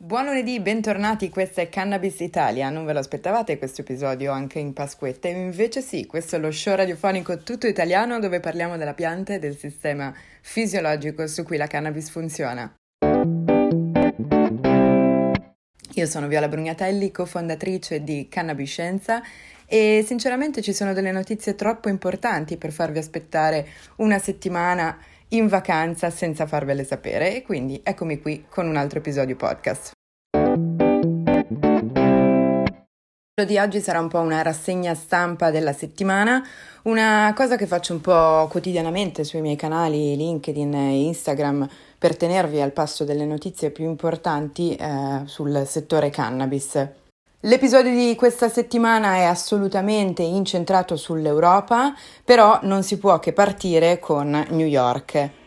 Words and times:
Buon 0.00 0.26
lunedì, 0.26 0.60
bentornati, 0.60 1.28
questa 1.28 1.60
è 1.60 1.68
Cannabis 1.68 2.20
Italia. 2.20 2.70
Non 2.70 2.84
ve 2.84 2.92
lo 2.92 3.00
aspettavate 3.00 3.58
questo 3.58 3.80
episodio 3.80 4.30
anche 4.30 4.60
in 4.60 4.72
Pasquetta? 4.72 5.26
Invece 5.26 5.80
sì, 5.80 6.06
questo 6.06 6.36
è 6.36 6.38
lo 6.38 6.52
show 6.52 6.76
radiofonico 6.76 7.38
tutto 7.38 7.66
italiano 7.66 8.20
dove 8.20 8.38
parliamo 8.38 8.76
della 8.76 8.94
pianta 8.94 9.34
e 9.34 9.40
del 9.40 9.56
sistema 9.56 10.14
fisiologico 10.40 11.26
su 11.26 11.42
cui 11.42 11.56
la 11.56 11.66
cannabis 11.66 12.10
funziona. 12.10 12.72
Io 15.94 16.06
sono 16.06 16.28
Viola 16.28 16.46
Brugnatelli, 16.46 17.10
cofondatrice 17.10 18.04
di 18.04 18.28
Cannabiscienza 18.30 19.20
e 19.66 20.04
sinceramente 20.06 20.62
ci 20.62 20.72
sono 20.72 20.92
delle 20.92 21.10
notizie 21.10 21.56
troppo 21.56 21.88
importanti 21.88 22.56
per 22.56 22.70
farvi 22.70 22.98
aspettare 22.98 23.66
una 23.96 24.20
settimana 24.20 24.96
in 25.30 25.48
vacanza 25.48 26.10
senza 26.10 26.46
farvele 26.46 26.84
sapere 26.84 27.36
e 27.36 27.42
quindi 27.42 27.80
eccomi 27.82 28.20
qui 28.20 28.46
con 28.48 28.66
un 28.66 28.76
altro 28.76 28.98
episodio 28.98 29.36
podcast. 29.36 29.92
Di 33.46 33.56
oggi 33.56 33.80
sarà 33.80 34.00
un 34.00 34.08
po' 34.08 34.18
una 34.18 34.42
rassegna 34.42 34.94
stampa 34.94 35.52
della 35.52 35.72
settimana, 35.72 36.44
una 36.82 37.32
cosa 37.36 37.56
che 37.56 37.66
faccio 37.66 37.92
un 37.92 38.00
po' 38.00 38.48
quotidianamente 38.50 39.22
sui 39.22 39.40
miei 39.40 39.54
canali 39.54 40.16
LinkedIn 40.16 40.74
e 40.74 41.04
Instagram 41.06 41.68
per 41.96 42.16
tenervi 42.16 42.60
al 42.60 42.72
passo 42.72 43.04
delle 43.04 43.24
notizie 43.24 43.70
più 43.70 43.84
importanti 43.84 44.74
eh, 44.74 45.22
sul 45.26 45.62
settore 45.66 46.10
cannabis. 46.10 47.07
L'episodio 47.42 47.92
di 47.92 48.16
questa 48.16 48.48
settimana 48.48 49.14
è 49.14 49.22
assolutamente 49.22 50.22
incentrato 50.22 50.96
sull'Europa, 50.96 51.94
però 52.24 52.58
non 52.62 52.82
si 52.82 52.98
può 52.98 53.20
che 53.20 53.32
partire 53.32 54.00
con 54.00 54.30
New 54.48 54.66
York. 54.66 55.37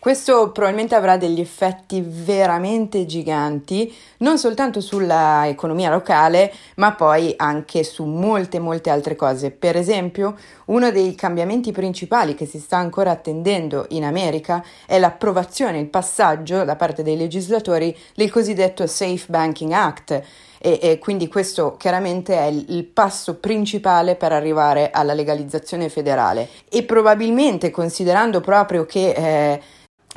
Questo 0.00 0.50
probabilmente 0.50 0.94
avrà 0.94 1.18
degli 1.18 1.40
effetti 1.40 2.02
veramente 2.02 3.04
giganti, 3.04 3.94
non 4.20 4.38
soltanto 4.38 4.80
sulla 4.80 5.46
economia 5.46 5.90
locale, 5.90 6.50
ma 6.76 6.94
poi 6.94 7.34
anche 7.36 7.84
su 7.84 8.06
molte, 8.06 8.58
molte 8.60 8.88
altre 8.88 9.14
cose. 9.14 9.50
Per 9.50 9.76
esempio, 9.76 10.38
uno 10.66 10.90
dei 10.90 11.14
cambiamenti 11.14 11.70
principali 11.70 12.34
che 12.34 12.46
si 12.46 12.58
sta 12.58 12.78
ancora 12.78 13.10
attendendo 13.10 13.84
in 13.90 14.04
America 14.04 14.64
è 14.86 14.98
l'approvazione, 14.98 15.78
il 15.78 15.88
passaggio 15.88 16.64
da 16.64 16.76
parte 16.76 17.02
dei 17.02 17.18
legislatori 17.18 17.94
del 18.14 18.30
cosiddetto 18.30 18.86
Safe 18.86 19.26
Banking 19.28 19.72
Act. 19.72 20.22
E, 20.62 20.78
e, 20.82 20.98
quindi 20.98 21.26
questo 21.26 21.76
chiaramente 21.78 22.36
è 22.36 22.44
il, 22.44 22.66
il, 22.68 22.84
passo 22.84 23.36
principale 23.36 24.14
per 24.14 24.32
arrivare 24.32 24.90
alla 24.90 25.14
legalizzazione 25.14 25.88
federale 25.88 26.48
e 26.68 26.82
probabilmente 26.82 27.70
considerando 27.70 28.40
proprio 28.40 28.84
che 28.84 29.10
eh, 29.10 29.60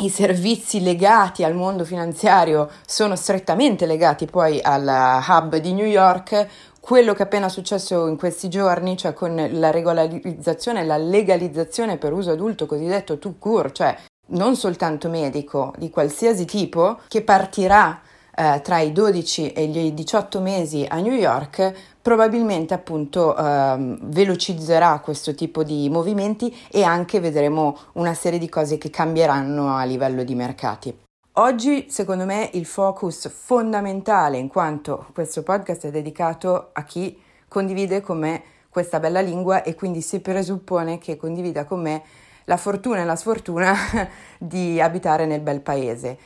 i 0.03 0.09
servizi 0.09 0.81
legati 0.81 1.45
al 1.45 1.55
mondo 1.55 1.85
finanziario 1.85 2.69
sono 2.85 3.15
strettamente 3.15 3.85
legati 3.85 4.25
poi 4.25 4.59
al 4.61 4.85
hub 5.25 5.55
di 5.57 5.71
New 5.71 5.85
York, 5.85 6.47
quello 6.81 7.13
che 7.13 7.19
è 7.19 7.25
appena 7.25 7.47
successo 7.47 8.07
in 8.07 8.17
questi 8.17 8.49
giorni, 8.49 8.97
cioè 8.97 9.13
con 9.13 9.33
la 9.51 9.71
regolarizzazione, 9.71 10.83
la 10.83 10.97
legalizzazione 10.97 11.97
per 11.97 12.11
uso 12.11 12.31
adulto 12.31 12.65
cosiddetto 12.65 13.17
to 13.17 13.35
cure, 13.39 13.71
cioè 13.71 13.95
non 14.27 14.57
soltanto 14.57 15.07
medico 15.07 15.73
di 15.77 15.89
qualsiasi 15.89 16.43
tipo, 16.43 16.99
che 17.07 17.21
partirà 17.21 18.01
eh, 18.35 18.61
tra 18.63 18.79
i 18.79 18.91
12 18.91 19.51
e 19.51 19.63
i 19.63 19.93
18 19.93 20.39
mesi 20.39 20.85
a 20.87 20.99
New 20.99 21.13
York 21.13 21.73
probabilmente 22.01 22.73
appunto 22.73 23.35
ehm, 23.35 23.99
velocizzerà 24.01 24.99
questo 24.99 25.33
tipo 25.33 25.63
di 25.63 25.89
movimenti 25.89 26.55
e 26.69 26.83
anche 26.83 27.19
vedremo 27.19 27.77
una 27.93 28.13
serie 28.13 28.39
di 28.39 28.49
cose 28.49 28.77
che 28.77 28.89
cambieranno 28.89 29.75
a 29.75 29.83
livello 29.85 30.23
di 30.23 30.35
mercati. 30.35 30.97
Oggi 31.37 31.87
secondo 31.89 32.25
me 32.25 32.49
il 32.53 32.65
focus 32.65 33.29
fondamentale 33.29 34.37
in 34.37 34.49
quanto 34.49 35.07
questo 35.13 35.41
podcast 35.41 35.87
è 35.87 35.91
dedicato 35.91 36.69
a 36.73 36.83
chi 36.83 37.19
condivide 37.47 38.01
con 38.01 38.19
me 38.19 38.43
questa 38.69 38.99
bella 38.99 39.21
lingua 39.21 39.63
e 39.63 39.73
quindi 39.73 40.01
si 40.01 40.19
presuppone 40.19 40.97
che 40.97 41.15
condivida 41.15 41.63
con 41.63 41.81
me 41.81 42.03
la 42.45 42.57
fortuna 42.57 43.01
e 43.01 43.05
la 43.05 43.15
sfortuna 43.15 43.73
di 44.37 44.81
abitare 44.81 45.25
nel 45.25 45.41
bel 45.41 45.61
paese. 45.61 46.17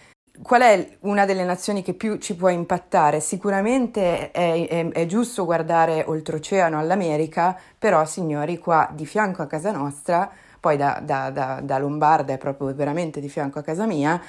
Qual 0.41 0.61
è 0.61 0.97
una 1.01 1.25
delle 1.25 1.43
nazioni 1.43 1.81
che 1.81 1.93
più 1.93 2.17
ci 2.17 2.35
può 2.35 2.49
impattare? 2.49 3.19
Sicuramente 3.19 4.31
è, 4.31 4.67
è, 4.67 4.89
è, 4.89 5.05
giusto 5.07 5.45
guardare 5.45 6.03
oltreoceano 6.05 6.77
all'America, 6.77 7.57
però 7.77 8.05
signori 8.05 8.59
qua 8.59 8.89
di 8.93 9.05
fianco 9.05 9.41
a 9.41 9.47
casa 9.47 9.71
nostra, 9.71 10.29
poi 10.59 10.77
da, 10.77 11.01
da, 11.03 11.31
da, 11.31 11.59
da 11.63 11.79
Lombarda 11.79 12.33
è 12.33 12.37
proprio 12.37 12.73
veramente 12.75 13.19
di 13.19 13.29
fianco 13.29 13.59
a 13.59 13.63
casa 13.63 13.85
mia, 13.87 14.21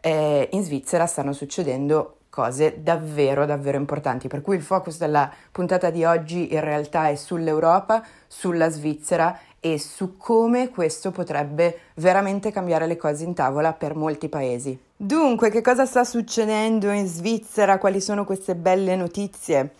eh, 0.00 0.48
in 0.52 0.62
Svizzera 0.62 1.06
stanno 1.06 1.34
succedendo 1.34 2.16
cose 2.30 2.80
davvero 2.80 3.44
davvero 3.44 3.76
importanti, 3.76 4.28
per 4.28 4.40
cui 4.40 4.56
il 4.56 4.62
focus 4.62 4.98
della 4.98 5.30
puntata 5.50 5.90
di 5.90 6.04
oggi 6.04 6.54
in 6.54 6.60
realtà 6.60 7.08
è 7.08 7.16
sull'Europa, 7.16 8.02
sulla 8.26 8.70
Svizzera 8.70 9.38
e 9.60 9.78
su 9.78 10.16
come 10.16 10.70
questo 10.70 11.10
potrebbe 11.10 11.78
veramente 11.96 12.50
cambiare 12.50 12.86
le 12.86 12.96
cose 12.96 13.24
in 13.24 13.34
tavola 13.34 13.74
per 13.74 13.94
molti 13.94 14.28
paesi. 14.28 14.78
Dunque, 14.96 15.50
che 15.50 15.60
cosa 15.60 15.86
sta 15.86 16.04
succedendo 16.04 16.90
in 16.90 17.06
Svizzera? 17.06 17.78
Quali 17.78 18.00
sono 18.00 18.24
queste 18.24 18.56
belle 18.56 18.96
notizie? 18.96 19.74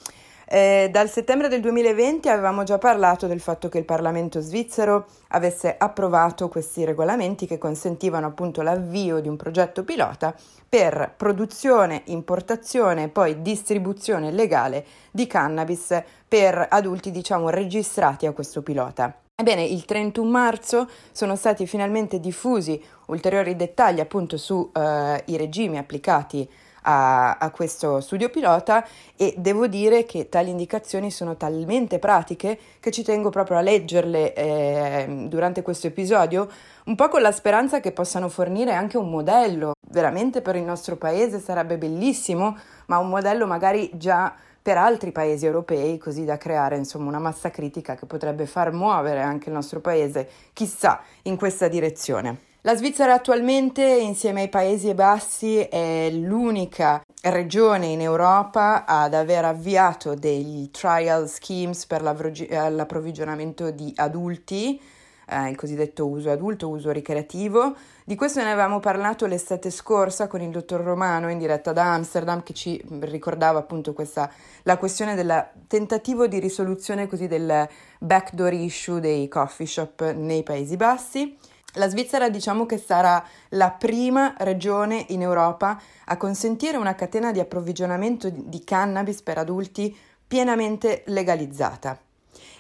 Eh, 0.53 0.89
dal 0.91 1.09
settembre 1.09 1.47
del 1.47 1.61
2020 1.61 2.29
avevamo 2.29 2.65
già 2.65 2.77
parlato 2.77 3.29
del 3.29 3.39
fatto 3.39 3.69
che 3.69 3.79
il 3.79 3.85
Parlamento 3.85 4.41
svizzero 4.41 5.07
avesse 5.29 5.77
approvato 5.79 6.49
questi 6.49 6.85
regolamenti 6.85 7.47
che 7.47 7.57
consentivano 7.57 8.27
appunto 8.27 8.61
l'avvio 8.61 9.21
di 9.21 9.29
un 9.29 9.37
progetto 9.37 9.85
pilota 9.85 10.35
per 10.69 11.15
produzione, 11.17 12.03
importazione 12.07 13.05
e 13.05 13.09
poi 13.11 13.43
distribuzione 13.43 14.33
legale 14.33 14.85
di 15.13 15.29
cannabis 15.29 16.03
per 16.27 16.67
adulti 16.69 17.13
diciamo 17.13 17.49
registrati 17.49 18.27
a 18.27 18.33
questo 18.33 18.61
pilota. 18.61 19.20
Ebbene, 19.41 19.65
il 19.65 19.87
31 19.87 20.29
marzo 20.29 20.87
sono 21.13 21.35
stati 21.35 21.67
finalmente 21.67 22.21
diffusi 22.21 22.79
ulteriori 23.07 23.57
dettagli 23.57 23.99
appunto 23.99 24.37
sui 24.37 24.69
eh, 24.75 25.25
regimi 25.39 25.79
applicati 25.79 26.47
a, 26.83 27.39
a, 27.39 27.51
questo 27.51 28.01
studio 28.01 28.29
pilota 28.29 28.87
e 29.17 29.33
devo 29.39 29.67
dire 29.67 30.05
che 30.05 30.29
tali 30.29 30.51
indicazioni 30.51 31.11
sono 31.11 31.39
talmente 31.39 31.99
pratiche 31.99 32.59
che 32.81 32.91
ci 32.91 33.03
tengo 33.03 33.31
proprio 33.31 33.57
a 33.57 33.63
leggerle 33.63 34.35
eh, 34.35 35.25
durante 35.27 35.63
questo 35.63 35.87
episodio, 35.87 36.47
un 36.85 36.95
po' 36.95 37.09
con 37.09 37.23
la 37.23 37.33
speranza 37.33 37.81
che 37.81 37.93
possano 37.93 38.29
fornire 38.29 38.75
anche 38.75 38.99
un 38.99 39.09
modello. 39.09 39.73
Veramente 39.89 40.43
per 40.43 40.57
il 40.57 40.65
nostro 40.65 40.97
paese 40.97 41.39
sarebbe 41.41 41.79
bellissimo, 41.79 42.59
ma 42.87 42.99
un 42.99 43.09
modello 43.09 43.47
magari 43.47 43.89
già 43.95 44.35
per 44.63 44.77
altri 44.77 45.13
paesi 45.13 45.47
europei, 45.47 45.99
così 45.99 46.25
da 46.25 46.37
creare 46.37 46.77
insomma 46.77 47.09
una 47.09 47.19
massa 47.19 47.51
critica 47.51 47.95
che 47.95 48.07
potrebbe 48.07 48.47
far 48.47 48.73
muovere 48.73 49.21
anche 49.21 49.49
il 49.49 49.55
nostro 49.55 49.81
paese, 49.81 50.29
chissà, 50.53 51.01
in 51.23 51.37
questa 51.37 51.69
direzione. 51.69 52.49
La 52.63 52.77
Svizzera 52.77 53.15
attualmente, 53.15 53.83
insieme 53.83 54.43
ai 54.43 54.49
Paesi 54.51 54.93
Bassi, 54.93 55.61
è 55.61 56.11
l'unica 56.11 57.01
regione 57.23 57.87
in 57.87 58.03
Europa 58.03 58.85
ad 58.85 59.15
aver 59.15 59.47
avviato 59.47 60.15
dei 60.15 60.69
trial 60.71 61.27
schemes 61.27 61.87
per 61.87 62.03
l'approvvigionamento 62.03 63.71
di 63.71 63.91
adulti, 63.97 64.79
eh, 65.31 65.49
il 65.49 65.57
cosiddetto 65.57 66.07
uso 66.07 66.31
adulto, 66.31 66.69
uso 66.69 66.91
ricreativo. 66.91 67.75
Di 68.05 68.17
questo 68.17 68.43
ne 68.43 68.51
avevamo 68.51 68.81
parlato 68.81 69.27
l'estate 69.27 69.71
scorsa 69.71 70.27
con 70.27 70.41
il 70.43 70.51
dottor 70.51 70.83
Romano 70.83 71.31
in 71.31 71.39
diretta 71.39 71.73
da 71.73 71.95
Amsterdam 71.95 72.43
che 72.43 72.53
ci 72.53 72.83
ricordava 73.01 73.61
appunto 73.61 73.93
questa, 73.93 74.31
la 74.65 74.77
questione 74.77 75.15
del 75.15 75.49
tentativo 75.69 76.27
di 76.27 76.41
risoluzione 76.41 77.07
così 77.07 77.29
del 77.29 77.69
backdoor 78.01 78.53
issue 78.53 79.01
dei 79.01 79.29
coffee 79.29 79.67
shop 79.67 80.13
nei 80.13 80.43
Paesi 80.43 80.77
Bassi. 80.77 81.39
La 81.75 81.89
Svizzera 81.89 82.29
diciamo 82.29 82.67
che 82.67 82.79
sarà 82.79 83.25
la 83.51 83.71
prima 83.71 84.35
regione 84.39 85.05
in 85.11 85.23
Europa 85.23 85.81
a 86.07 86.17
consentire 86.17 86.77
una 86.77 86.97
catena 86.97 87.31
di 87.31 87.39
approvvigionamento 87.39 88.29
di 88.29 88.65
cannabis 88.65 89.23
per 89.23 89.39
adulti 89.39 89.97
pienamente 90.27 91.05
legalizzata 91.07 91.97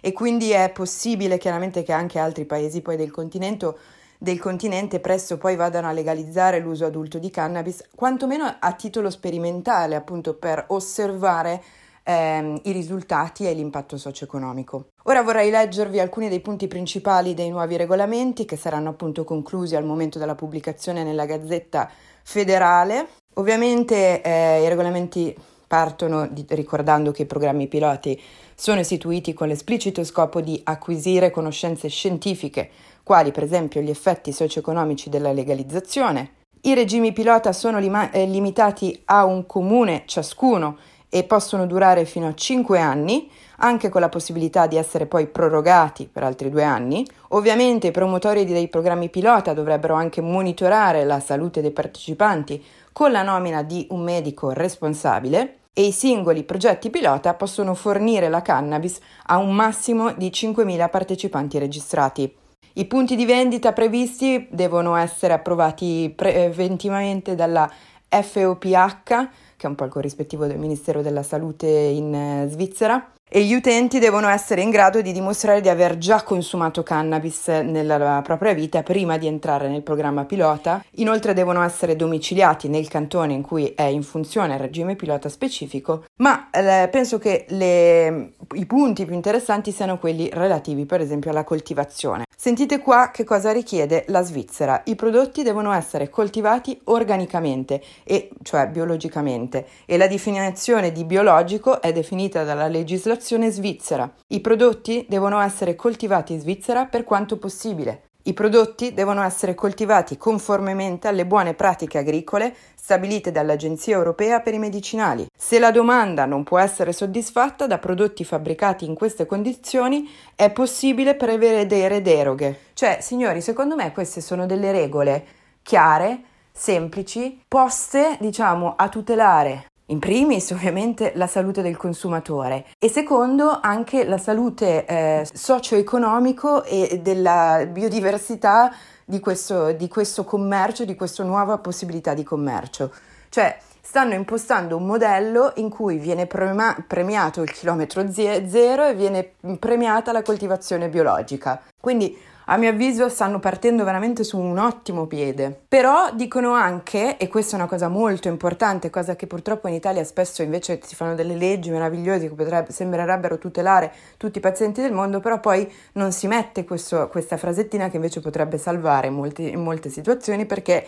e 0.01 0.13
quindi 0.13 0.51
è 0.51 0.71
possibile 0.71 1.39
chiaramente 1.39 1.83
che 1.83 1.93
anche 1.93 2.19
altri 2.19 2.45
paesi 2.45 2.81
poi 2.81 2.97
del 2.97 3.11
continente, 3.11 3.75
del 4.19 4.39
continente 4.39 5.01
presto 5.01 5.39
poi 5.39 5.57
vadano 5.57 5.89
a 5.89 5.93
legalizzare 5.93 6.59
l'uso 6.59 6.87
adulto 6.87 7.19
di 7.19 7.31
cannabis, 7.31 7.85
quantomeno 7.95 8.57
a 8.59 8.73
titolo 8.73 9.11
sperimentale, 9.11 9.95
appunto 9.95 10.35
per 10.35 10.65
osservare 10.69 11.63
ehm, 12.03 12.61
i 12.65 12.73
risultati 12.73 13.47
e 13.47 13.55
l'impatto 13.55 13.97
socio-economico. 13.97 14.89
Ora 15.05 15.23
vorrei 15.23 15.51
leggervi 15.51 16.01
alcuni 16.01 16.29
dei 16.29 16.41
punti 16.41 16.67
principali 16.67 17.35
dei 17.35 17.51
nuovi 17.51 17.77
regolamenti 17.77 18.45
che 18.45 18.57
saranno 18.57 18.91
appunto 18.91 19.25
conclusi 19.25 19.77
al 19.77 19.85
momento 19.85 20.19
della 20.19 20.35
pubblicazione 20.35 21.03
nella 21.03 21.25
Gazzetta 21.25 21.91
federale. 22.23 23.07
Ovviamente 23.35 24.21
eh, 24.23 24.63
i 24.63 24.69
regolamenti 24.69 25.35
partono 25.67 26.27
di, 26.27 26.45
ricordando 26.49 27.13
che 27.13 27.23
i 27.23 27.27
programmi 27.27 27.69
piloti 27.69 28.21
sono 28.61 28.81
istituiti 28.81 29.33
con 29.33 29.49
l'esplicito 29.49 30.05
scopo 30.05 30.43
di 30.43 30.61
acquisire 30.65 31.31
conoscenze 31.31 31.89
scientifiche, 31.89 32.69
quali 33.03 33.31
per 33.31 33.43
esempio 33.43 33.81
gli 33.81 33.89
effetti 33.89 34.33
socio-economici 34.33 35.09
della 35.09 35.33
legalizzazione, 35.33 36.33
I 36.61 36.75
regimi 36.75 37.15
pilota 37.15 37.55
sono 37.55 37.79
lima- 37.79 38.11
eh, 38.11 38.27
limitati 38.27 39.01
a 39.07 39.25
un 39.25 39.47
comune 39.47 40.03
ciascuno 40.05 40.77
e 41.09 41.25
possono 41.25 41.65
durare 41.65 42.05
fino 42.05 42.29
a 42.29 42.35
5 42.35 42.79
anni, 42.79 43.31
anche 43.61 43.89
con 43.89 44.03
la 44.03 44.11
possibilità 44.11 44.67
di 44.67 44.77
essere 44.77 45.07
poi 45.07 45.27
prorogati 45.27 46.07
per 46.07 46.23
altri 46.23 46.51
due 46.51 46.63
anni. 46.63 47.03
Ovviamente 47.29 47.87
i 47.87 47.93
promotori 47.93 48.45
dei 48.45 48.69
programmi 48.69 49.09
pilota 49.09 49.55
dovrebbero 49.55 49.95
anche 49.95 50.21
monitorare 50.21 51.05
la 51.05 51.19
salute 51.19 51.63
dei 51.63 51.71
partecipanti 51.71 52.63
con 52.93 53.11
la 53.11 53.23
nomina 53.23 53.63
di 53.63 53.87
un 53.89 54.03
medico 54.03 54.51
responsabile 54.51 55.60
e 55.73 55.87
i 55.87 55.93
singoli 55.93 56.45
progetti 56.45 56.91
pilota 56.91 57.35
possono 57.35 57.75
fornire 57.75 58.29
la 58.29 58.43
cannabis 58.43 58.99
a 59.27 59.39
un 59.39 59.55
massimo 59.55 60.13
di 60.13 60.29
5.000 60.29 60.91
partecipanti 60.91 61.59
registrati. 61.59 62.35
I 62.75 62.85
punti 62.87 63.17
di 63.17 63.25
vendita 63.25 63.73
previsti 63.73 64.47
devono 64.51 64.95
essere 64.97 65.33
approvati 65.33 66.13
preventivamente 66.15 67.35
dalla 67.35 67.71
FOPH, 68.09 69.29
che 69.57 69.67
è 69.67 69.67
un 69.67 69.75
po' 69.75 69.85
il 69.85 69.91
corrispettivo 69.91 70.47
del 70.47 70.59
Ministero 70.59 71.03
della 71.03 71.23
Salute 71.23 71.67
in 71.67 72.15
eh, 72.15 72.49
Svizzera, 72.49 73.13
e 73.33 73.45
gli 73.45 73.55
utenti 73.55 74.01
devono 74.01 74.29
essere 74.29 74.61
in 74.61 74.71
grado 74.71 75.01
di 75.01 75.13
dimostrare 75.13 75.61
di 75.61 75.69
aver 75.69 75.99
già 75.99 76.25
consumato 76.25 76.83
cannabis 76.83 77.47
nella 77.47 78.23
propria 78.25 78.53
vita 78.53 78.83
prima 78.83 79.19
di 79.19 79.29
entrare 79.29 79.69
nel 79.69 79.83
programma 79.83 80.25
pilota. 80.25 80.85
Inoltre 80.97 81.33
devono 81.33 81.63
essere 81.63 81.95
domiciliati 81.95 82.67
nel 82.67 82.89
cantone 82.89 83.33
in 83.33 83.43
cui 83.43 83.73
è 83.77 83.85
in 83.85 84.03
funzione 84.03 84.55
il 84.55 84.61
regime 84.61 84.97
pilota 84.97 85.29
specifico, 85.29 86.07
ma 86.17 86.51
eh, 86.51 86.89
penso 86.91 87.19
che 87.19 87.45
le, 87.51 88.33
i 88.55 88.67
punti 88.67 89.05
più 89.05 89.15
interessanti 89.15 89.71
siano 89.71 89.99
quelli 89.99 90.29
relativi 90.33 90.85
per 90.85 91.01
esempio 91.01 91.31
alla 91.31 91.45
coltivazione. 91.45 92.25
Sentite 92.37 92.81
qua 92.81 93.11
che 93.13 93.23
cosa 93.23 93.53
richiede 93.53 94.07
la 94.09 94.23
Svizzera. 94.23 94.81
I 94.87 94.97
prodotti 94.97 95.45
devono 95.45 95.73
essere 95.73 96.09
coltivati 96.09 96.81
organicamente, 96.85 97.81
e, 98.03 98.31
cioè 98.43 98.67
biologicamente, 98.67 99.67
e 99.85 99.99
la 99.99 100.09
definizione 100.09 100.91
di 100.91 101.05
biologico 101.05 101.81
è 101.81 101.93
definita 101.93 102.43
dalla 102.43 102.67
legislazione 102.67 103.19
svizzera. 103.21 104.13
I 104.29 104.41
prodotti 104.41 105.07
devono 105.09 105.41
essere 105.41 105.77
coltivati 105.77 106.33
in 106.33 106.41
Svizzera 106.41 106.87
per 106.87 107.05
quanto 107.05 107.39
possibile. 107.39 108.03
I 108.25 108.35
prodotti 108.35 108.93
devono 108.93 109.23
essere 109.23 109.55
coltivati 109.55 110.19
conformemente 110.19 111.09
alle 111.09 111.25
buone 111.25 111.55
pratiche 111.55 111.97
agricole 111.97 112.55
stabilite 112.75 113.33
dall'Agenzia 113.33 113.97
europea 113.97 114.41
per 114.41 114.53
i 114.53 114.59
medicinali. 114.59 115.27
Se 115.35 115.59
la 115.59 115.71
domanda 115.71 116.27
non 116.27 116.45
può 116.45 116.59
essere 116.59 116.93
soddisfatta 116.93 117.67
da 117.67 117.79
prodotti 117.79 118.25
fabbricati 118.25 118.85
in 118.85 118.95
queste 118.95 119.25
condizioni, 119.25 120.07
è 120.35 120.51
possibile 120.51 121.15
prevedere 121.15 122.03
deroghe. 122.03 122.59
Cioè, 122.75 122.99
signori, 123.01 123.41
secondo 123.41 123.75
me 123.75 123.93
queste 123.93 124.21
sono 124.21 124.45
delle 124.45 124.71
regole 124.71 125.25
chiare, 125.63 126.23
semplici, 126.53 127.41
poste, 127.49 128.19
diciamo, 128.21 128.75
a 128.77 128.89
tutelare 128.89 129.70
in 129.91 129.99
primis 129.99 130.51
ovviamente 130.53 131.13
la 131.15 131.27
salute 131.27 131.63
del 131.63 131.77
consumatore 131.77 132.67
e 132.79 132.89
secondo 132.89 133.59
anche 133.61 134.05
la 134.05 134.19
salute 134.19 134.85
eh, 134.87 135.29
socio-economico 135.31 136.65
e 136.65 137.01
della 137.03 137.67
biodiversità 137.71 138.73
di 139.05 139.21
questo, 139.21 139.73
di 139.73 139.89
questo 139.89 140.25
commercio, 140.25 140.85
di 140.85 140.95
questa 140.95 141.25
nuova 141.25 141.59
possibilità 141.59 142.15
di 142.15 142.23
commercio. 142.23 142.93
Cioè 143.29 143.59
stanno 143.83 144.15
impostando 144.15 144.77
un 144.77 144.87
modello 144.87 145.53
in 145.57 145.69
cui 145.69 145.97
viene 145.97 146.27
prema- 146.27 146.77
premiato 146.87 147.43
il 147.43 147.51
chilometro 147.51 148.09
zero 148.13 148.87
e 148.87 148.95
viene 148.95 149.33
premiata 149.59 150.13
la 150.13 150.23
coltivazione 150.23 150.89
biologica. 150.89 151.61
Quindi 151.81 152.17
a 152.53 152.57
mio 152.57 152.71
avviso 152.71 153.09
stanno 153.09 153.39
partendo 153.39 153.85
veramente 153.85 154.25
su 154.25 154.37
un 154.37 154.59
ottimo 154.59 155.07
piede. 155.07 155.57
Però 155.69 156.13
dicono 156.15 156.53
anche, 156.53 157.17
e 157.17 157.29
questa 157.29 157.57
è 157.57 157.61
una 157.61 157.69
cosa 157.69 157.87
molto 157.87 158.27
importante, 158.27 158.91
cosa 158.91 159.15
che 159.15 159.29
purtroppo 159.29 159.69
in 159.69 159.75
Italia 159.75 160.03
spesso 160.03 160.43
invece 160.43 160.81
si 160.83 160.97
fanno 160.97 161.15
delle 161.15 161.37
leggi 161.37 161.71
meravigliose 161.71 162.29
che 162.29 162.35
potrebbe, 162.35 162.73
sembrerebbero 162.73 163.39
tutelare 163.39 163.93
tutti 164.17 164.39
i 164.39 164.41
pazienti 164.41 164.81
del 164.81 164.93
mondo, 164.93 165.21
però 165.21 165.39
poi 165.39 165.71
non 165.93 166.11
si 166.11 166.27
mette 166.27 166.65
questo, 166.65 167.09
questa 167.09 167.37
frasettina 167.37 167.89
che 167.89 167.97
invece 167.97 168.21
potrebbe 168.21 168.59
salvare 168.59 169.11
molti, 169.11 169.49
in 169.51 169.63
molte 169.63 169.89
situazioni 169.89 170.45
perché 170.45 170.85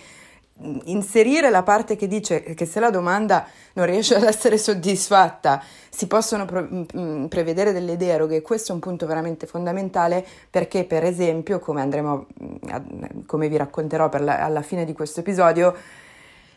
inserire 0.84 1.50
la 1.50 1.62
parte 1.62 1.96
che 1.96 2.06
dice 2.06 2.43
che 2.43 2.66
se 2.66 2.78
la 2.78 2.90
domanda 2.90 3.46
non 3.75 3.87
riesce 3.87 4.14
ad 4.14 4.22
essere 4.22 4.58
soddisfatta 4.58 5.62
si 5.88 6.06
possono 6.06 6.46
mm, 6.50 6.82
mm, 6.96 7.25
prevedere 7.26 7.72
delle 7.72 7.96
deroghe, 7.96 8.43
questo 8.43 8.72
è 8.72 8.75
un 8.75 8.81
punto 8.81 9.06
veramente 9.06 9.46
fondamentale 9.46 10.25
perché 10.49 10.84
per 10.84 11.04
esempio, 11.04 11.58
come, 11.58 11.81
andremo, 11.81 12.26
mm, 12.43 13.20
come 13.26 13.49
vi 13.49 13.56
racconterò 13.56 14.08
la, 14.19 14.38
alla 14.38 14.62
fine 14.62 14.84
di 14.84 14.93
questo 14.93 15.20
episodio, 15.20 15.75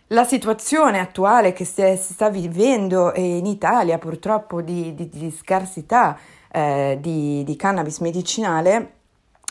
la 0.09 0.24
situazione 0.24 1.00
attuale 1.00 1.51
che 1.51 1.65
si 1.65 1.95
sta 1.98 2.30
vivendo 2.30 3.12
in 3.15 3.45
Italia 3.48 3.98
purtroppo 3.98 4.62
di, 4.62 4.94
di, 4.94 5.09
di 5.09 5.31
scarsità 5.31 6.18
eh, 6.51 6.98
di, 7.01 7.44
di 7.44 7.56
cannabis 7.56 8.00
medicinale 8.00 8.94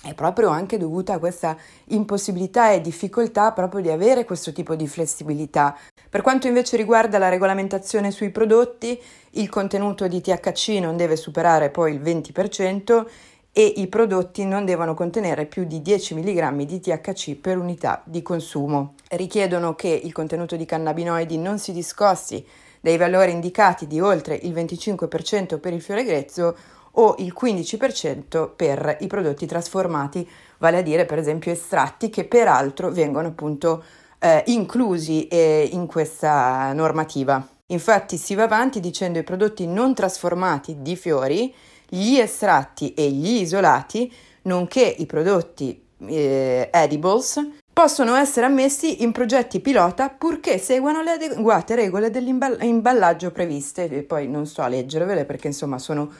è 0.04 0.12
proprio 0.12 0.50
anche 0.50 0.76
dovuta 0.76 1.14
a 1.14 1.18
questa 1.18 1.56
impossibilità 1.86 2.70
e 2.70 2.82
difficoltà 2.82 3.52
proprio 3.52 3.80
di 3.80 3.88
avere 3.88 4.26
questo 4.26 4.52
tipo 4.52 4.74
di 4.74 4.86
flessibilità. 4.86 5.74
Per 6.10 6.20
quanto 6.20 6.46
invece 6.46 6.76
riguarda 6.76 7.16
la 7.16 7.30
regolamentazione 7.30 8.10
sui 8.10 8.30
prodotti, 8.30 9.00
il 9.30 9.48
contenuto 9.48 10.06
di 10.06 10.20
THC 10.20 10.78
non 10.80 10.98
deve 10.98 11.16
superare 11.16 11.70
poi 11.70 11.94
il 11.94 12.02
20% 12.02 13.06
e 13.50 13.64
i 13.76 13.86
prodotti 13.86 14.44
non 14.44 14.66
devono 14.66 14.94
contenere 14.94 15.46
più 15.46 15.64
di 15.64 15.80
10 15.80 16.16
mg 16.16 16.62
di 16.64 16.80
THC 16.80 17.36
per 17.36 17.56
unità 17.56 18.02
di 18.04 18.20
consumo. 18.20 18.94
Richiedono 19.10 19.74
che 19.74 19.88
il 19.88 20.12
contenuto 20.12 20.56
di 20.56 20.66
cannabinoidi 20.66 21.38
non 21.38 21.58
si 21.58 21.72
discosti 21.72 22.46
dai 22.80 22.98
valori 22.98 23.30
indicati 23.30 23.86
di 23.86 24.00
oltre 24.00 24.34
il 24.34 24.52
25% 24.52 25.58
per 25.58 25.72
il 25.72 25.80
fiore 25.80 26.04
grezzo 26.04 26.54
o 26.94 27.14
il 27.18 27.34
15% 27.38 28.50
per 28.54 28.98
i 29.00 29.06
prodotti 29.06 29.46
trasformati, 29.46 30.28
vale 30.58 30.78
a 30.78 30.82
dire 30.82 31.06
per 31.06 31.18
esempio 31.18 31.52
estratti 31.52 32.10
che 32.10 32.24
peraltro 32.24 32.90
vengono 32.90 33.28
appunto 33.28 33.82
eh, 34.18 34.42
inclusi 34.46 35.26
eh, 35.28 35.68
in 35.72 35.86
questa 35.86 36.72
normativa. 36.72 37.46
Infatti 37.68 38.16
si 38.16 38.34
va 38.34 38.44
avanti 38.44 38.80
dicendo 38.80 39.18
i 39.18 39.24
prodotti 39.24 39.66
non 39.66 39.94
trasformati 39.94 40.82
di 40.82 40.96
fiori, 40.96 41.54
gli 41.88 42.16
estratti 42.16 42.94
e 42.94 43.10
gli 43.10 43.40
isolati, 43.40 44.12
nonché 44.42 44.82
i 44.82 45.06
prodotti 45.06 45.82
eh, 46.06 46.68
edibles, 46.72 47.40
possono 47.72 48.14
essere 48.14 48.46
ammessi 48.46 49.02
in 49.02 49.12
progetti 49.12 49.60
pilota 49.60 50.08
purché 50.08 50.58
seguano 50.58 51.02
le 51.02 51.12
adeguate 51.12 51.74
regole 51.74 52.10
dell'imballaggio 52.10 53.30
previste. 53.30 53.88
E 53.88 54.02
poi 54.02 54.28
non 54.28 54.46
sto 54.46 54.62
a 54.62 54.68
leggervele 54.68 55.24
perché 55.24 55.48
insomma 55.48 55.78
sono 55.78 56.10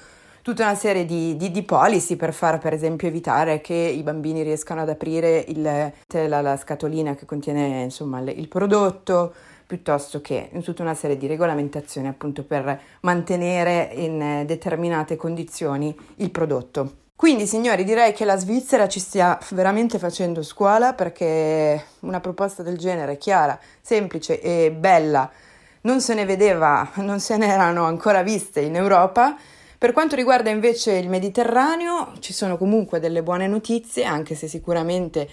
tutta 0.44 0.64
una 0.64 0.74
serie 0.74 1.06
di, 1.06 1.38
di, 1.38 1.50
di, 1.50 1.62
policy 1.62 2.16
per 2.16 2.34
far 2.34 2.58
per 2.58 2.74
esempio 2.74 3.08
evitare 3.08 3.62
che 3.62 3.72
i 3.72 4.02
bambini 4.02 4.42
riescano 4.42 4.82
ad 4.82 4.90
aprire 4.90 5.42
il, 5.48 5.62
la, 5.62 6.40
la, 6.42 6.56
scatolina 6.58 7.14
che 7.14 7.24
contiene 7.24 7.84
insomma 7.84 8.20
il, 8.20 8.28
il 8.28 8.46
prodotto 8.46 9.32
piuttosto 9.66 10.20
che 10.20 10.50
tutta 10.62 10.82
una 10.82 10.92
serie 10.92 11.16
di 11.16 11.26
regolamentazioni 11.26 12.08
appunto 12.08 12.44
per 12.44 12.78
mantenere 13.00 13.88
in 13.94 14.42
determinate 14.44 15.16
condizioni 15.16 15.96
il 16.16 16.30
prodotto. 16.30 16.96
Quindi 17.16 17.46
signori 17.46 17.82
direi 17.82 18.12
che 18.12 18.26
la 18.26 18.36
Svizzera 18.36 18.86
ci 18.86 19.00
stia 19.00 19.38
veramente 19.52 19.98
facendo 19.98 20.42
scuola 20.42 20.92
perché 20.92 21.82
una 22.00 22.20
proposta 22.20 22.62
del 22.62 22.76
genere 22.76 23.16
chiara, 23.16 23.58
semplice 23.80 24.42
e 24.42 24.70
bella 24.70 25.30
non 25.82 26.02
se 26.02 26.12
ne 26.12 26.26
vedeva, 26.26 26.90
non 26.96 27.18
se 27.18 27.38
ne 27.38 27.46
erano 27.46 27.84
ancora 27.84 28.22
viste 28.22 28.60
in 28.60 28.76
Europa 28.76 29.36
per 29.84 29.92
quanto 29.92 30.16
riguarda 30.16 30.48
invece 30.48 30.92
il 30.92 31.10
Mediterraneo, 31.10 32.14
ci 32.20 32.32
sono 32.32 32.56
comunque 32.56 33.00
delle 33.00 33.22
buone 33.22 33.46
notizie, 33.46 34.04
anche 34.04 34.34
se 34.34 34.48
sicuramente 34.48 35.28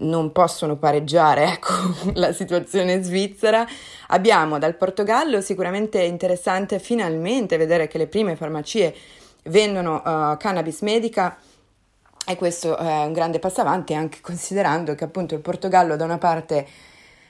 non 0.00 0.32
possono 0.32 0.76
pareggiare 0.76 1.44
ecco, 1.56 1.72
la 2.12 2.34
situazione 2.34 3.02
svizzera. 3.02 3.66
Abbiamo 4.08 4.58
dal 4.58 4.76
Portogallo 4.76 5.40
sicuramente 5.40 6.02
interessante 6.02 6.78
finalmente 6.78 7.56
vedere 7.56 7.88
che 7.88 7.96
le 7.96 8.06
prime 8.06 8.36
farmacie 8.36 8.94
vendono 9.44 9.94
uh, 9.94 10.36
cannabis 10.36 10.82
medica 10.82 11.38
e 12.26 12.36
questo 12.36 12.76
è 12.76 13.02
un 13.02 13.14
grande 13.14 13.38
passo 13.38 13.62
avanti 13.62 13.94
anche 13.94 14.18
considerando 14.20 14.94
che 14.94 15.04
appunto 15.04 15.32
il 15.34 15.40
Portogallo 15.40 15.96
da 15.96 16.04
una 16.04 16.18
parte 16.18 16.66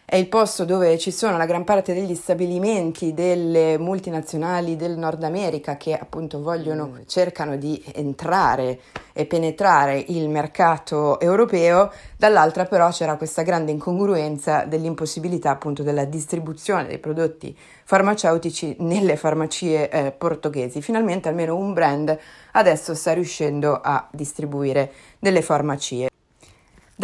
è 0.08 0.14
il 0.14 0.28
posto 0.28 0.64
dove 0.64 0.98
ci 0.98 1.10
sono 1.10 1.36
la 1.36 1.46
gran 1.46 1.64
parte 1.64 1.92
degli 1.92 2.14
stabilimenti 2.14 3.12
delle 3.12 3.76
multinazionali 3.76 4.76
del 4.76 4.96
Nord 4.96 5.24
America 5.24 5.76
che 5.76 5.98
appunto 5.98 6.40
vogliono, 6.40 6.86
mm. 6.86 6.96
cercano 7.06 7.56
di 7.56 7.82
entrare 7.92 8.78
e 9.12 9.26
penetrare 9.26 9.98
il 9.98 10.28
mercato 10.28 11.18
europeo, 11.18 11.90
dall'altra 12.16 12.66
però 12.66 12.88
c'era 12.90 13.16
questa 13.16 13.42
grande 13.42 13.72
incongruenza 13.72 14.64
dell'impossibilità 14.64 15.50
appunto 15.50 15.82
della 15.82 16.04
distribuzione 16.04 16.86
dei 16.86 17.00
prodotti 17.00 17.56
farmaceutici 17.82 18.76
nelle 18.78 19.16
farmacie 19.16 19.88
eh, 19.88 20.12
portoghesi. 20.12 20.82
Finalmente 20.82 21.28
almeno 21.28 21.56
un 21.56 21.72
brand 21.72 22.16
adesso 22.52 22.94
sta 22.94 23.12
riuscendo 23.12 23.80
a 23.82 24.06
distribuire 24.12 24.92
delle 25.18 25.42
farmacie. 25.42 26.10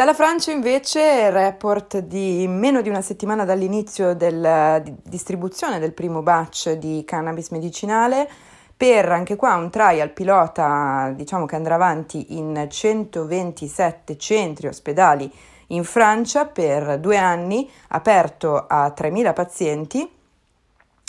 Dalla 0.02 0.14
Francia 0.14 0.50
invece 0.50 1.30
report 1.30 1.99
di 1.99 2.44
meno 2.49 2.82
di 2.82 2.88
una 2.88 3.02
settimana 3.02 3.44
dall'inizio 3.44 4.16
della 4.16 4.82
distribuzione 4.85 5.78
del 5.78 5.92
primo 5.92 6.23
batch 6.23 6.73
di 6.73 7.04
cannabis 7.06 7.50
medicinale 7.50 8.28
per 8.76 9.09
anche 9.12 9.37
qua 9.37 9.54
un 9.54 9.71
trial 9.71 10.11
pilota 10.11 11.12
diciamo 11.14 11.47
che 11.47 11.54
andrà 11.54 11.76
avanti 11.76 12.37
in 12.37 12.66
127 12.68 14.16
centri 14.16 14.66
ospedali 14.66 15.32
in 15.68 15.85
Francia 15.85 16.47
per 16.47 16.99
due 16.99 17.16
anni, 17.16 17.71
aperto 17.90 18.56
a 18.56 18.92
3.000 18.92 19.32
pazienti 19.32 20.12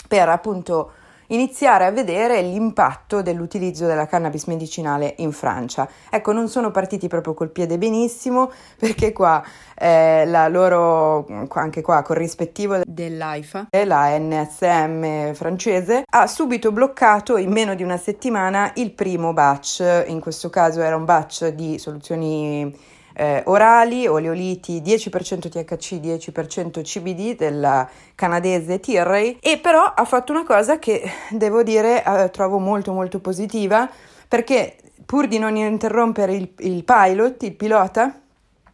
per 0.06 0.28
appunto 0.28 0.92
iniziare 1.28 1.84
a 1.86 1.90
vedere 1.90 2.40
l'impatto 2.42 3.22
dell'utilizzo 3.22 3.86
della 3.86 4.06
cannabis 4.06 4.44
medicinale 4.44 5.14
in 5.18 5.32
Francia. 5.32 5.88
Ecco, 6.10 6.32
non 6.32 6.48
sono 6.48 6.70
partiti 6.70 7.08
proprio 7.08 7.34
col 7.34 7.50
piede 7.50 7.78
benissimo 7.78 8.50
perché 8.78 9.12
qua 9.12 9.42
eh, 9.76 10.24
la 10.26 10.48
loro, 10.48 11.26
anche 11.50 11.82
qua 11.82 12.02
corrispettivo 12.02 12.80
dell'AIFA, 12.86 13.68
la 13.84 14.18
NSM 14.18 15.32
francese, 15.34 16.04
ha 16.08 16.26
subito 16.26 16.72
bloccato 16.72 17.36
in 17.36 17.50
meno 17.50 17.74
di 17.74 17.82
una 17.82 17.96
settimana 17.96 18.72
il 18.76 18.92
primo 18.92 19.32
batch, 19.32 20.04
in 20.06 20.20
questo 20.20 20.50
caso 20.50 20.80
era 20.80 20.96
un 20.96 21.04
batch 21.04 21.48
di 21.48 21.78
soluzioni 21.78 22.92
eh, 23.14 23.42
orali, 23.46 24.06
oleoliti 24.06 24.80
10% 24.80 25.48
THC, 25.48 25.94
10% 25.94 26.82
CBD 26.82 27.36
della 27.36 27.88
canadese 28.14 28.80
Tilray 28.80 29.38
e 29.40 29.58
però 29.58 29.84
ha 29.84 30.04
fatto 30.04 30.32
una 30.32 30.44
cosa 30.44 30.78
che 30.78 31.02
devo 31.30 31.62
dire 31.62 32.04
eh, 32.04 32.30
trovo 32.30 32.58
molto 32.58 32.92
molto 32.92 33.20
positiva 33.20 33.88
perché 34.26 34.76
pur 35.06 35.28
di 35.28 35.38
non 35.38 35.56
interrompere 35.56 36.34
il, 36.34 36.52
il 36.58 36.82
pilot, 36.84 37.42
il 37.42 37.54
pilota, 37.54 38.20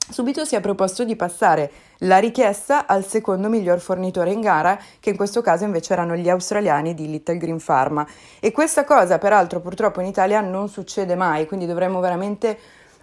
subito 0.08 0.44
si 0.44 0.56
è 0.56 0.60
proposto 0.60 1.04
di 1.04 1.16
passare 1.16 1.70
la 2.04 2.18
richiesta 2.18 2.86
al 2.86 3.04
secondo 3.04 3.48
miglior 3.48 3.78
fornitore 3.80 4.32
in 4.32 4.40
gara, 4.40 4.78
che 5.00 5.10
in 5.10 5.16
questo 5.16 5.42
caso 5.42 5.64
invece 5.64 5.92
erano 5.92 6.16
gli 6.16 6.28
australiani 6.28 6.94
di 6.94 7.10
Little 7.10 7.36
Green 7.36 7.60
Pharma. 7.62 8.06
E 8.38 8.52
questa 8.52 8.84
cosa, 8.84 9.18
peraltro, 9.18 9.60
purtroppo 9.60 10.00
in 10.00 10.06
Italia 10.06 10.40
non 10.40 10.68
succede 10.68 11.14
mai, 11.14 11.46
quindi 11.46 11.66
dovremmo 11.66 12.00
veramente 12.00 12.58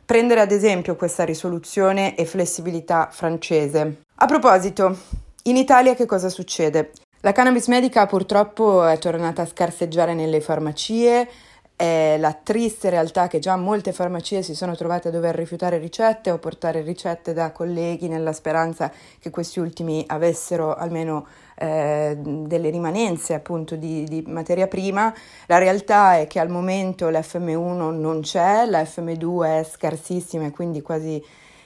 prendere 0.08 0.40
ad 0.40 0.52
esempio 0.52 0.96
questa 0.96 1.26
risoluzione 1.26 2.16
e 2.16 2.24
flessibilità 2.24 3.10
francese. 3.12 4.04
A 4.16 4.26
proposito, 4.26 4.98
in 5.44 5.58
Italia 5.58 5.96
che 5.96 6.06
cosa 6.06 6.30
succede? 6.30 6.92
La 7.20 7.34
cannabis 7.34 7.68
medica 7.68 8.06
purtroppo 8.06 8.86
è 8.88 8.98
tornata 9.00 9.42
a 9.42 9.46
scarseggiare 9.46 10.14
nelle 10.14 10.40
farmacie, 10.40 11.28
è 11.78 12.18
la 12.18 12.34
triste 12.34 12.90
realtà 12.90 13.28
che 13.28 13.38
già 13.38 13.56
molte 13.56 13.94
farmacie 13.94 14.42
si 14.42 14.56
sono 14.56 14.76
trovate 14.76 15.10
a 15.10 15.12
dover 15.12 15.36
rifiutare 15.36 15.78
ricette 15.78 16.32
o 16.32 16.40
portare 16.40 16.82
ricette 16.82 17.34
da 17.34 17.52
colleghi 17.52 18.08
nella 18.08 18.34
speranza 18.34 18.92
che 19.20 19.30
questi 19.30 19.60
ultimi 19.60 20.04
avessero 20.08 20.74
almeno 20.74 21.28
eh, 21.56 22.18
delle 22.18 22.72
rimanenze 22.72 23.36
appunto 23.36 23.76
di, 23.76 24.06
di, 24.06 24.24
materia 24.26 24.66
prima. 24.66 25.14
La 25.46 25.60
realtà 25.60 26.18
è 26.18 26.26
che 26.26 26.40
al 26.40 26.50
momento 26.50 27.10
l'FM1 27.10 27.92
non 27.96 28.22
c'è, 28.22 28.66
la 28.66 28.82
FM2 28.82 29.60
è 29.60 29.64
scarsissima 29.64 30.48
e 30.48 30.52
quindi 30.52 30.82
quasi 30.82 31.24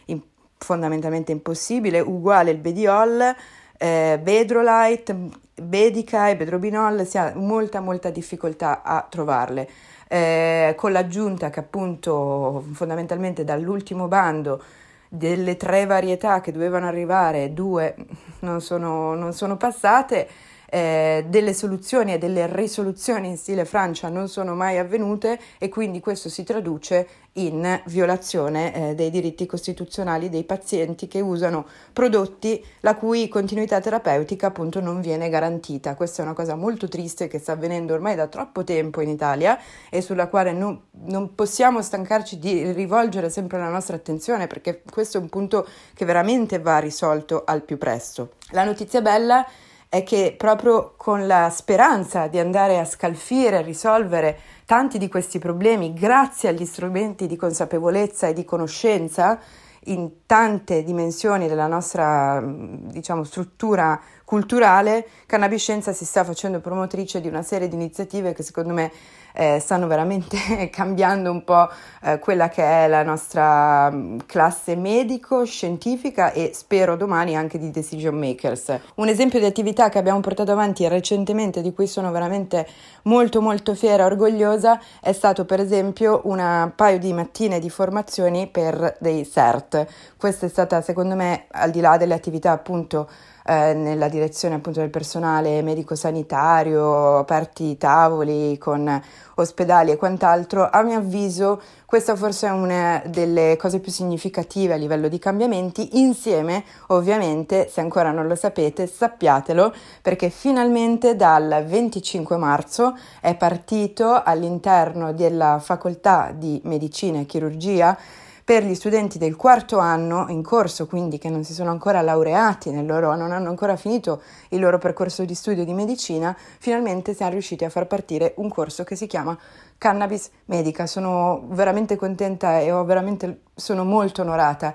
in, 0.08 0.22
fondamentalmente 0.58 1.32
impossibile, 1.32 2.02
uguale 2.02 2.52
il 2.52 2.58
Bediol, 2.58 3.34
eh, 3.78 4.20
Bedrolite, 4.22 5.16
Bedica 5.56 6.28
e 6.28 6.36
Bedrobinol, 6.36 7.08
si 7.08 7.18
ha 7.18 7.32
molta 7.34 7.80
molta 7.80 8.10
difficoltà 8.10 8.82
a 8.84 9.08
trovarle. 9.10 9.70
Eh, 10.14 10.74
con 10.76 10.92
l'aggiunta 10.92 11.50
che 11.50 11.62
appunto 11.62 12.66
fondamentalmente 12.74 13.46
dall'ultimo 13.46 14.10
bando 14.10 14.62
delle 15.08 15.56
tre 15.56 15.86
varietà 15.86 16.42
che 16.42 16.52
dovevano 16.52 16.86
arrivare, 16.86 17.54
due 17.54 17.96
non 18.40 18.60
sono, 18.60 19.16
non 19.16 19.32
sono 19.32 19.56
passate, 19.56 20.28
eh, 20.74 21.26
delle 21.28 21.54
soluzioni 21.54 22.14
e 22.14 22.18
delle 22.18 22.48
risoluzioni 22.48 23.28
in 23.28 23.38
stile 23.38 23.66
Francia 23.66 24.08
non 24.08 24.30
sono 24.30 24.56
mai 24.56 24.78
avvenute 24.78 25.38
e 25.58 25.68
quindi 25.68 26.00
questo 26.00 26.30
si 26.30 26.44
traduce 26.44 27.08
in 27.34 27.82
violazione 27.86 28.74
eh, 28.92 28.96
dei 28.96 29.10
diritti 29.10 29.46
costituzionali 29.46 30.30
dei 30.30 30.46
pazienti 30.46 31.08
che 31.08 31.20
usano 31.20 31.66
prodotti 31.92 32.64
la 32.82 32.96
cui 32.96 33.28
continuità 33.28 33.82
terapeutica 33.82 34.48
appunto 34.48 34.80
non 34.80 35.02
viene 35.02 35.28
garantita. 35.28 35.96
Questa 35.96 36.22
è 36.22 36.26
una 36.26 36.34
cosa 36.34 36.56
molto 36.56 36.88
triste 36.88 37.28
che 37.28 37.40
sta 37.40 37.52
avvenendo 37.52 37.94
ormai 37.94 38.16
da 38.16 38.28
troppo 38.28 38.64
tempo 38.64 39.02
in 39.02 39.10
Italia 39.10 39.60
e 39.90 40.02
sulla 40.02 40.28
quale 40.28 40.54
non, 40.54 40.80
non 41.08 41.36
possiamo 41.36 41.82
stancarci 41.82 42.40
di 42.40 42.72
rivolgere 42.72 43.30
sempre 43.30 43.58
la 43.58 43.70
nostra 43.70 43.98
attenzione 43.98 44.48
perché 44.48 44.84
questo 44.90 45.18
è 45.18 45.22
un 45.22 45.28
punto 45.28 45.68
che 45.94 46.06
veramente 46.06 46.60
va 46.60 46.80
risolto 46.80 47.44
al 47.46 47.62
più 47.64 47.78
presto. 47.78 48.36
La 48.52 48.64
notizia 48.64 49.02
bella 49.02 49.46
è 49.46 49.71
che 50.04 50.34
proprio 50.38 50.94
con 50.96 51.28
la 51.28 51.50
speranza 51.50 52.28
di 52.28 52.40
andare 52.40 52.80
a 52.80 52.86
scalfire, 52.86 53.58
a 53.58 53.62
risolvere 53.62 54.40
tanti 54.66 54.98
di 54.98 55.10
questi 55.10 55.38
problemi 55.38 55.92
grazie 55.94 56.48
agli 56.48 56.66
strumenti 56.66 57.28
di 57.28 57.36
consapevolezza 57.36 58.28
e 58.28 58.34
di 58.34 58.46
conoscenza 58.46 59.38
in 59.86 60.26
tante 60.26 60.84
dimensioni 60.84 61.48
della 61.48 61.68
nostra 61.68 62.42
diciamo, 62.42 63.24
struttura 63.24 64.00
culturale, 64.24 65.08
Cannabiscienza 65.26 65.92
si 65.92 66.06
sta 66.06 66.24
facendo 66.24 66.62
promotrice 66.62 67.20
di 67.20 67.28
una 67.28 67.42
serie 67.42 67.68
di 67.68 67.76
iniziative 67.76 68.34
che 68.34 68.44
secondo 68.44 68.74
me 68.74 68.92
eh, 69.34 69.60
stanno 69.60 69.88
veramente 69.88 70.70
cambiando 70.72 71.32
un 71.32 71.44
po' 71.44 71.70
eh, 72.04 72.20
quella 72.20 72.50
che 72.50 72.64
è 72.64 72.88
la 72.88 73.04
nostra 73.04 73.90
mm, 73.92 74.20
classe 74.26 74.76
medico-scientifica 74.76 76.32
e 76.32 76.52
spero 76.54 76.96
domani 76.96 77.36
anche 77.36 77.58
di 77.58 77.72
decision 77.72 78.16
makers. 78.16 78.80
Un 78.96 79.08
esempio 79.08 79.40
di 79.40 79.46
attività 79.46 79.90
che 79.90 79.98
abbiamo 79.98 80.20
portato 80.20 80.52
avanti 80.52 80.88
recentemente, 80.88 81.62
di 81.62 81.74
cui 81.74 81.88
sono 81.88 82.12
veramente 82.12 82.68
molto 83.04 83.42
molto 83.42 83.76
fiera 83.76 84.04
e 84.04 84.06
orgogliosa, 84.08 84.80
è 85.00 85.12
stato 85.14 85.46
per 85.46 85.60
esempio 85.60 86.22
un 86.26 86.72
paio 86.76 87.00
di 87.00 87.14
mattine 87.14 87.60
di 87.60 87.70
formazioni 87.70 88.48
per 88.48 88.98
dei 89.00 89.30
CERT. 89.30 89.88
Questa 90.18 90.46
è 90.46 90.50
stata 90.50 90.82
secondo 90.82 91.16
me, 91.16 91.46
al 91.52 91.72
di 91.72 91.80
là 91.80 91.98
delle 91.98 92.14
attività 92.14 92.52
appunto 92.52 93.10
eh, 93.46 93.74
nella 93.74 94.08
direzione 94.08 94.56
appunto 94.56 94.80
del 94.80 94.90
personale 94.90 95.62
medico-sanitario, 95.62 97.18
aperti 97.18 97.78
tavoli 97.78 98.58
con 98.58 99.02
ospedali 99.36 99.92
e 99.92 99.98
quant'altro, 99.98 100.70
a 100.70 100.82
mio 100.84 100.98
avviso 100.98 101.62
questa 101.86 102.16
forse 102.16 102.48
è 102.48 102.52
una 102.52 103.04
delle 103.06 103.58
cose 103.58 103.80
più 103.80 103.92
significative 103.92 104.76
a 104.76 104.78
livello 104.78 105.10
di 105.10 105.20
cambiamenti, 105.20 106.00
insieme 106.00 106.64
ovviamente, 106.88 107.68
se 107.68 107.82
ancora 107.82 108.12
non 108.12 108.28
lo 108.28 108.36
sapete, 108.36 108.88
sappiatelo, 108.88 109.74
perché 110.02 110.30
finalmente 110.30 111.18
dal 111.18 111.66
25 111.68 112.38
marzo 112.38 112.98
è 113.20 113.36
partito 113.36 114.22
all'interno 114.24 115.12
della 115.12 115.60
facoltà 115.60 116.32
di 116.34 116.62
medicina 116.64 117.20
e 117.20 117.26
chirurgia 117.26 117.98
per 118.44 118.64
gli 118.64 118.76
studenti 118.76 119.18
del 119.18 119.36
quarto 119.36 119.78
anno 119.78 120.26
in 120.30 120.42
corso, 120.42 120.88
quindi 120.88 121.18
che 121.18 121.30
non 121.30 121.44
si 121.44 121.54
sono 121.54 121.72
ancora 121.72 122.02
laureati, 122.02 122.74
loro, 122.86 123.16
non 123.16 123.32
hanno 123.32 123.50
ancora 123.50 123.76
finito 123.76 124.22
il 124.50 124.60
loro 124.60 124.78
percorso 124.78 125.26
di 125.26 125.36
studio 125.36 125.64
di 125.64 125.74
medicina, 125.74 126.36
finalmente 126.60 127.14
siamo 127.14 127.32
riusciti 127.32 127.66
a 127.66 127.70
far 127.70 127.88
partire 127.88 128.34
un 128.38 128.50
corso 128.50 128.84
che 128.84 128.96
si 128.96 129.08
chiama 129.08 129.38
Cannabis 129.78 130.30
Medica. 130.46 130.86
Sono 130.86 131.44
veramente 131.50 131.96
contenta 131.96 132.60
e 132.60 132.72
veramente, 132.84 133.42
sono 133.56 133.84
molto 133.84 134.22
onorata 134.22 134.74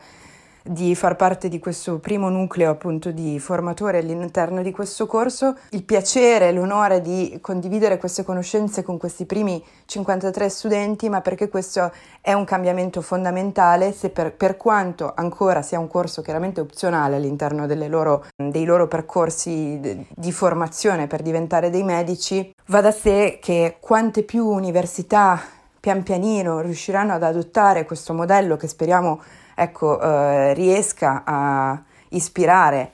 di 0.69 0.95
far 0.95 1.17
parte 1.17 1.49
di 1.49 1.59
questo 1.59 1.99
primo 1.99 2.29
nucleo 2.29 2.71
appunto 2.71 3.11
di 3.11 3.39
formatori 3.39 3.99
all'interno 3.99 4.63
di 4.63 4.71
questo 4.71 5.07
corso, 5.07 5.57
il 5.71 5.85
piacere 5.85 6.49
e 6.49 6.53
l'onore 6.53 7.01
di 7.01 7.39
condividere 7.41 7.99
queste 7.99 8.25
conoscenze 8.25 8.83
con 8.83 8.99
questi 8.99 9.27
primi 9.27 9.63
53 9.87 10.49
studenti, 10.49 11.09
ma 11.09 11.21
perché 11.21 11.49
questo 11.49 11.93
è 12.21 12.33
un 12.33 12.45
cambiamento 12.45 13.01
fondamentale, 13.01 13.93
se 13.93 14.11
per, 14.11 14.35
per 14.35 14.57
quanto 14.57 15.13
ancora 15.15 15.63
sia 15.63 15.79
un 15.79 15.89
corso 15.89 16.23
chiaramente 16.23 16.61
opzionale 16.61 17.17
all'interno 17.17 17.67
loro, 17.89 18.25
dei 18.37 18.65
loro 18.65 18.89
percorsi 18.89 20.05
di 20.09 20.33
formazione 20.33 21.07
per 21.07 21.23
diventare 21.23 21.71
dei 21.71 21.83
medici, 21.83 22.53
va 22.67 22.81
da 22.81 22.91
sé 22.91 23.39
che 23.41 23.77
quante 23.81 24.23
più 24.23 24.47
università 24.47 25.41
pian 25.87 26.03
pianino 26.03 26.59
riusciranno 26.63 27.13
ad 27.13 27.23
adottare 27.23 27.85
questo 27.85 28.13
modello 28.13 28.57
che 28.57 28.67
speriamo 28.67 29.23
ecco, 29.55 30.01
eh, 30.01 30.53
riesca 30.53 31.23
a 31.25 31.81
ispirare 32.09 32.91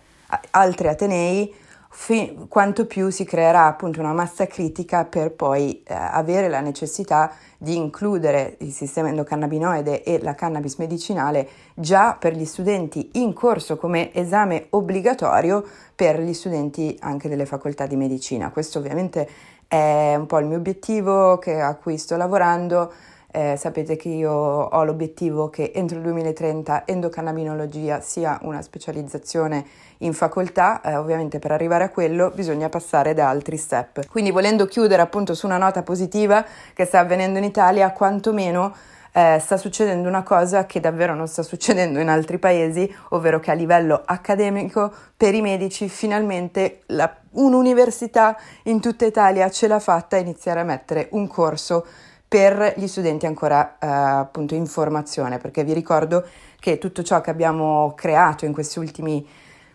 altri 0.51 0.89
atenei, 0.89 1.55
fi- 1.89 2.37
quanto 2.49 2.85
più 2.85 3.09
si 3.09 3.25
creerà 3.25 3.65
appunto 3.65 4.01
una 4.01 4.13
massa 4.13 4.47
critica 4.47 5.07
per 5.07 5.33
poi 5.33 5.83
eh, 5.83 5.95
avere 5.95 6.51
la 6.51 6.61
necessità 6.61 7.33
di 7.57 7.77
includere 7.77 8.57
il 8.59 8.73
sistema 8.73 9.09
endocannabinoide 9.09 10.03
e 10.03 10.21
la 10.21 10.35
cannabis 10.35 10.77
medicinale 10.77 11.49
già 11.73 12.15
per 12.21 12.35
gli 12.35 12.45
studenti 12.45 13.09
in 13.15 13.33
corso 13.33 13.79
come 13.79 14.13
esame 14.13 14.67
obbligatorio 14.69 15.65
per 15.95 16.21
gli 16.21 16.35
studenti 16.35 16.95
anche 17.01 17.31
delle 17.31 17.47
facoltà 17.47 17.87
di 17.87 17.97
medicina. 17.97 18.51
Questo 18.51 18.79
ovviamente 18.79 19.27
è 19.73 20.15
un 20.17 20.27
po' 20.27 20.39
il 20.39 20.45
mio 20.47 20.59
obiettivo 20.59 21.39
che, 21.39 21.59
a 21.59 21.75
cui 21.77 21.97
sto 21.97 22.17
lavorando 22.17 22.93
Eh, 23.35 23.57
sapete 23.57 23.97
che 23.97 24.11
io 24.11 24.31
ho 24.31 24.85
l'obiettivo 24.85 25.49
che 25.49 25.73
entro 25.75 25.97
il 25.97 26.03
2030 26.03 26.85
endocannabinologia 26.85 28.03
sia 28.03 28.39
una 28.43 28.61
specializzazione 28.61 29.65
in 30.01 30.13
facoltà, 30.13 30.83
eh, 30.83 30.97
ovviamente 30.97 31.39
per 31.39 31.51
arrivare 31.51 31.85
a 31.85 31.89
quello 31.89 32.31
bisogna 32.35 32.69
passare 32.69 33.15
da 33.15 33.31
altri 33.31 33.57
step. 33.57 34.07
Quindi 34.09 34.31
volendo 34.33 34.67
chiudere 34.67 35.01
appunto 35.01 35.33
su 35.33 35.47
una 35.47 35.57
nota 35.57 35.83
positiva 35.83 36.45
che 36.75 36.85
sta 36.85 36.99
avvenendo 36.99 37.39
in 37.39 37.45
Italia, 37.45 37.91
quantomeno 37.93 38.75
eh, 39.13 39.39
sta 39.41 39.57
succedendo 39.57 40.09
una 40.09 40.23
cosa 40.23 40.65
che 40.65 40.81
davvero 40.81 41.15
non 41.15 41.29
sta 41.29 41.43
succedendo 41.43 41.99
in 41.99 42.09
altri 42.09 42.39
paesi, 42.39 42.93
ovvero 43.11 43.41
che 43.41 43.51
a 43.51 43.55
livello 43.55 44.03
accademico 44.05 44.93
per 45.17 45.35
i 45.35 45.43
medici 45.43 45.89
finalmente 45.89 46.81
la, 46.87 47.15
un'università 47.33 48.37
in 48.65 48.81
tutta 48.81 49.05
Italia 49.05 49.51
ce 49.51 49.69
l'ha 49.69 49.79
fatta 49.79 50.17
a 50.17 50.21
iniziare 50.21 50.61
a 50.61 50.65
mettere 50.65 51.09
un 51.13 51.27
corso 51.27 51.87
per 52.27 52.73
gli 52.77 52.87
studenti 52.87 53.27
ancora 53.27 53.77
eh, 53.79 53.87
appunto 53.87 54.55
in 54.55 54.67
formazione, 54.67 55.37
perché 55.37 55.65
vi 55.65 55.75
ricordo 55.75 56.25
che 56.59 56.79
tutto 56.79 57.03
ciò 57.03 57.21
che 57.21 57.29
abbiamo 57.29 57.93
creato 57.95 58.47
in 58.47 58.55
questi 58.55 58.79
ultimi 58.79 59.29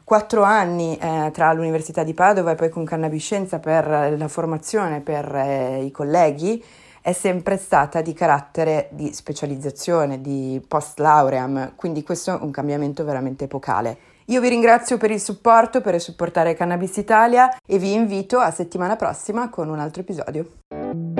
quattro 0.04 0.42
anni 0.42 0.98
eh, 0.98 1.30
tra 1.32 1.54
l'Università 1.54 2.02
di 2.04 2.16
Padova 2.16 2.52
e 2.52 2.56
poi 2.56 2.70
con 2.70 2.86
Cannabiscienza 2.86 3.60
per 3.60 4.16
la 4.18 4.28
formazione 4.28 5.02
per 5.02 5.36
eh, 5.36 5.84
i 5.84 5.92
colleghi 5.92 6.64
è 7.08 7.14
sempre 7.14 7.56
stata 7.56 8.02
di 8.02 8.12
carattere 8.12 8.90
di 8.92 9.14
specializzazione, 9.14 10.20
di 10.20 10.62
post 10.68 11.00
lauream, 11.00 11.72
quindi 11.78 12.04
questo 12.04 12.38
è 12.38 12.44
un 12.44 12.52
cambiamento 12.52 13.06
veramente 13.06 13.46
epocale. 13.46 13.98
Io 14.26 14.42
vi 14.42 14.50
ringrazio 14.50 14.98
per 14.98 15.12
il 15.12 15.22
supporto, 15.22 15.80
per 15.80 16.02
supportare 16.02 16.54
Cannabis 16.54 16.98
Italia 16.98 17.60
e 17.66 17.78
vi 17.78 17.94
invito 17.94 18.40
a 18.40 18.52
settimana 18.52 18.98
prossima 18.98 19.48
con 19.48 19.70
un 19.70 19.80
altro 19.80 20.02
episodio. 20.02 21.17